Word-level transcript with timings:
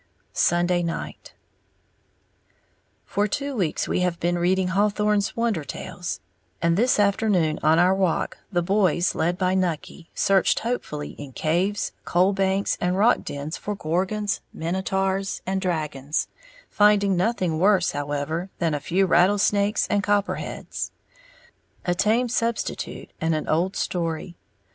Sunday 0.33 0.81
Night. 0.81 1.35
For 3.05 3.27
two 3.27 3.55
weeks 3.55 3.87
we 3.87 3.99
have 3.99 4.19
been 4.19 4.35
reading 4.39 4.69
Hawthorne's 4.69 5.35
Wonder 5.37 5.63
Tales; 5.63 6.21
and 6.59 6.75
this 6.75 6.99
afternoon 6.99 7.59
on 7.61 7.77
our 7.77 7.93
walk 7.93 8.39
the 8.51 8.63
boys, 8.63 9.13
led 9.13 9.37
by 9.37 9.53
Nucky, 9.53 10.09
searched 10.15 10.61
hopefully 10.61 11.11
in 11.19 11.33
caves, 11.33 11.91
coal 12.03 12.33
banks 12.33 12.79
and 12.81 12.97
rock 12.97 13.17
dens 13.23 13.57
for 13.57 13.75
gorgons, 13.75 14.41
minotaurs 14.51 15.43
and 15.45 15.61
dragons, 15.61 16.27
finding 16.67 17.15
nothing 17.15 17.59
worse, 17.59 17.91
however, 17.91 18.49
than 18.57 18.73
a 18.73 18.79
few 18.79 19.05
rattlesnakes 19.05 19.85
and 19.85 20.01
copperheads, 20.01 20.89
a 21.85 21.93
tame 21.93 22.27
substitute 22.27 23.11
and 23.21 23.35
an 23.35 23.47
old 23.47 23.75
story. 23.75 24.35